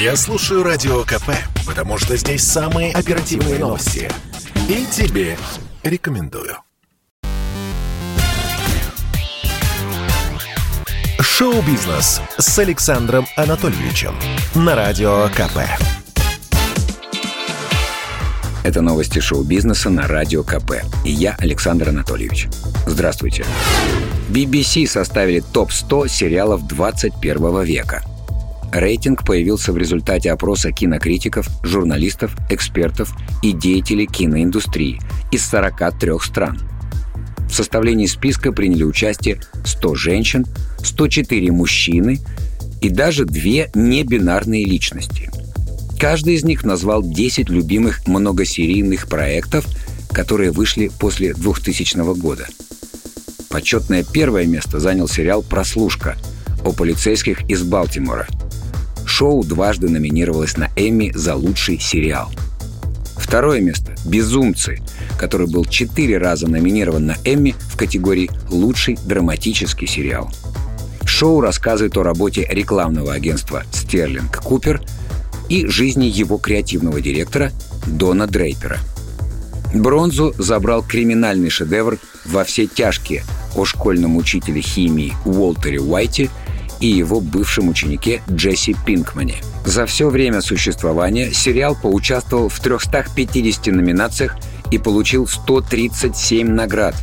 [0.00, 1.28] Я слушаю Радио КП,
[1.66, 4.10] потому что здесь самые оперативные новости.
[4.66, 5.36] И тебе
[5.82, 6.56] рекомендую.
[11.20, 14.14] Шоу-бизнес с Александром Анатольевичем
[14.54, 15.68] на Радио КП.
[18.64, 20.82] Это новости шоу-бизнеса на Радио КП.
[21.04, 22.48] И я, Александр Анатольевич.
[22.86, 23.44] Здравствуйте.
[24.30, 28.02] BBC составили топ-100 сериалов 21 века.
[28.72, 33.12] Рейтинг появился в результате опроса кинокритиков, журналистов, экспертов
[33.42, 35.00] и деятелей киноиндустрии
[35.32, 36.60] из 43 стран.
[37.48, 40.46] В составлении списка приняли участие 100 женщин,
[40.82, 42.20] 104 мужчины
[42.80, 45.30] и даже две небинарные личности.
[45.98, 49.66] Каждый из них назвал 10 любимых многосерийных проектов,
[50.12, 52.46] которые вышли после 2000 года.
[53.48, 56.16] Почетное первое место занял сериал «Прослушка»
[56.64, 58.28] о полицейских из Балтимора–
[59.20, 62.30] Шоу дважды номинировалось на Эмми за лучший сериал.
[63.18, 64.80] Второе место– «Безумцы»,
[65.18, 70.30] который был четыре раза номинирован на Эмми в категории «Лучший драматический сериал».
[71.04, 74.80] Шоу рассказывает о работе рекламного агентства «Стерлинг Купер»
[75.50, 77.52] и жизни его креативного директора
[77.86, 78.78] Дона Дрейпера.
[79.74, 86.30] Бронзу забрал криминальный шедевр «Во все тяжкие» о школьном учителе химии Уолтере Уайте–
[86.80, 89.36] и его бывшем ученике Джесси Пинкмане.
[89.64, 94.36] За все время существования сериал поучаствовал в 350 номинациях
[94.70, 96.94] и получил 137 наград.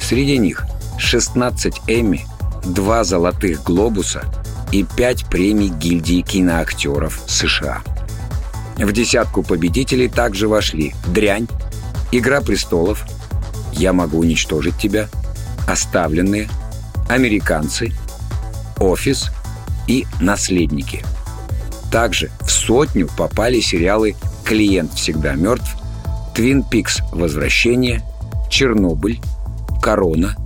[0.00, 0.64] Среди них
[0.98, 2.24] 16 Эмми,
[2.64, 4.24] 2 «Золотых глобуса»
[4.70, 7.82] и 5 премий гильдии киноактеров США.
[8.76, 11.48] В десятку победителей также вошли «Дрянь»,
[12.12, 13.04] «Игра престолов»,
[13.72, 15.08] «Я могу уничтожить тебя»,
[15.66, 16.48] «Оставленные»,
[17.08, 17.92] «Американцы»,
[18.80, 19.30] «Офис»
[19.86, 21.04] и «Наследники».
[21.92, 25.76] Также в сотню попали сериалы «Клиент всегда мертв»,
[26.34, 27.00] «Твин Пикс.
[27.12, 28.02] Возвращение»,
[28.50, 29.20] «Чернобыль»,
[29.82, 30.36] «Корона»,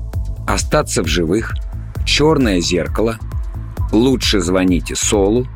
[0.47, 1.55] «Остаться в живых»,
[2.05, 3.19] «Черное зеркало»,
[3.93, 5.47] «Лучше звоните Солу»,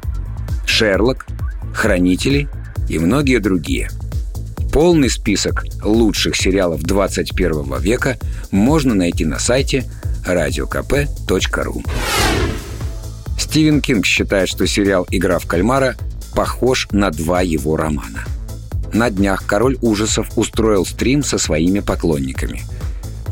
[0.67, 1.27] «Шерлок»,
[1.75, 2.49] «Хранители»
[2.89, 3.91] и многие другие.
[4.73, 8.19] Полный список лучших сериалов 21 века
[8.51, 9.85] можно найти на сайте
[10.27, 11.83] radiokp.ru.
[13.49, 15.97] Стивен Кинг считает, что сериал «Игра в кальмара»
[16.35, 18.25] похож на два его романа.
[18.93, 22.61] На днях король ужасов устроил стрим со своими поклонниками.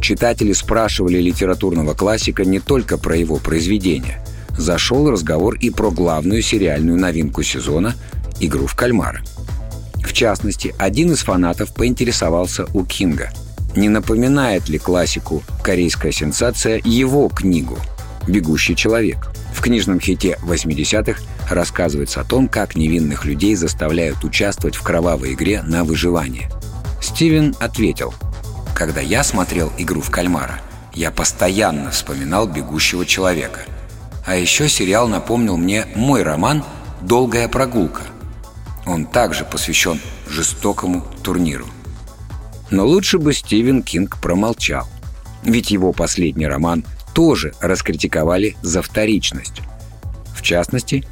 [0.00, 4.24] Читатели спрашивали литературного классика не только про его произведения.
[4.56, 7.94] Зашел разговор и про главную сериальную новинку сезона
[8.40, 9.20] «Игру в кальмара».
[9.96, 13.32] В частности, один из фанатов поинтересовался у Кинга,
[13.76, 17.78] не напоминает ли классику корейская сенсация его книгу
[18.26, 19.28] «Бегущий человек».
[19.54, 25.62] В книжном хите 80-х рассказывается о том, как невинных людей заставляют участвовать в кровавой игре
[25.62, 26.50] на выживание.
[27.00, 28.14] Стивен ответил,
[28.74, 30.60] «Когда я смотрел «Игру в кальмара»,
[30.92, 33.60] я постоянно вспоминал «Бегущего человека».
[34.26, 36.64] А еще сериал напомнил мне мой роман
[37.00, 38.02] «Долгая прогулка».
[38.84, 41.66] Он также посвящен жестокому турниру.
[42.70, 44.88] Но лучше бы Стивен Кинг промолчал.
[45.42, 46.84] Ведь его последний роман
[47.16, 49.62] тоже раскритиковали за вторичность.
[50.34, 51.02] В частности,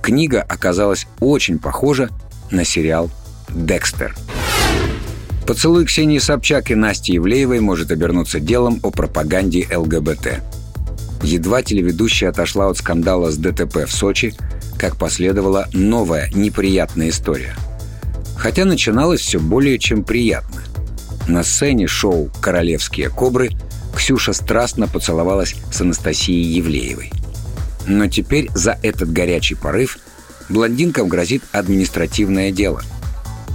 [0.00, 2.10] книга оказалась очень похожа
[2.52, 3.10] на сериал
[3.48, 4.14] «Декстер».
[5.48, 10.40] Поцелуй Ксении Собчак и Насти Евлеевой может обернуться делом о пропаганде ЛГБТ.
[11.24, 14.34] Едва телеведущая отошла от скандала с ДТП в Сочи,
[14.78, 17.56] как последовала новая неприятная история.
[18.36, 20.62] Хотя начиналось все более чем приятно.
[21.26, 23.50] На сцене шоу «Королевские кобры»
[23.98, 27.10] Ксюша страстно поцеловалась с Анастасией Евлеевой.
[27.88, 29.98] Но теперь за этот горячий порыв
[30.48, 32.80] блондинкам грозит административное дело.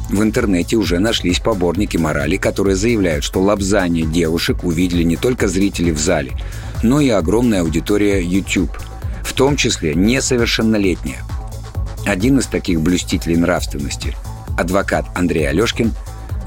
[0.09, 5.91] В интернете уже нашлись поборники морали, которые заявляют, что лобзание девушек увидели не только зрители
[5.91, 6.33] в зале,
[6.83, 8.77] но и огромная аудитория YouTube,
[9.23, 11.23] в том числе несовершеннолетняя.
[12.05, 14.13] Один из таких блюстителей нравственности,
[14.57, 15.93] адвокат Андрей Алешкин,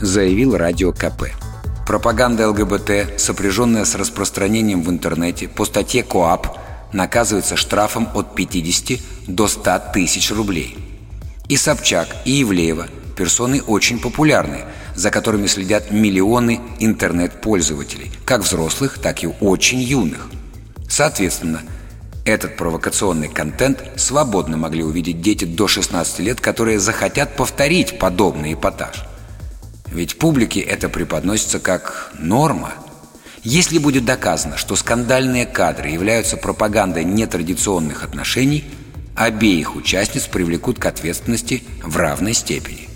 [0.02, 1.30] заявил радио КП–
[1.86, 6.58] Пропаганда ЛГБТ, сопряженная с распространением в интернете, по статье КОАП
[6.92, 8.98] наказывается штрафом от 50
[9.28, 10.76] до 100 тысяч рублей.
[11.48, 14.64] И Собчак, и Евлеева– персоны очень популярные,
[14.96, 20.26] за которыми следят миллионы интернет-пользователей, как взрослых, так и очень юных.
[20.88, 21.62] Соответственно,
[22.24, 29.04] этот провокационный контент свободно могли увидеть дети до 16 лет, которые захотят повторить подобный эпатаж–
[29.92, 32.72] ведь публике это преподносится как норма.
[33.42, 38.64] Если будет доказано, что скандальные кадры являются пропагандой нетрадиционных отношений,
[39.14, 42.88] обеих участниц привлекут к ответственности в равной степени.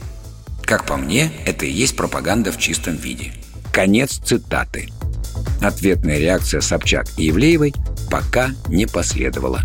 [0.64, 3.32] Как по мне, это и есть пропаганда в чистом виде.
[3.72, 4.88] Конец цитаты.
[5.60, 7.74] Ответная реакция Собчак и Евлеевой
[8.10, 9.62] пока не последовала.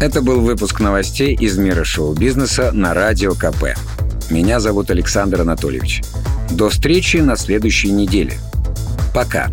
[0.00, 3.76] Это был выпуск новостей из мира шоу-бизнеса на Радио КП.
[4.30, 6.02] Меня зовут Александр Анатольевич.
[6.50, 8.38] До встречи на следующей неделе.
[9.14, 9.50] Пока.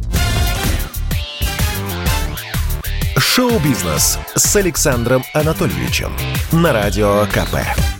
[3.18, 6.12] Шоу-бизнес с Александром Анатольевичем
[6.52, 7.95] на Радио КП.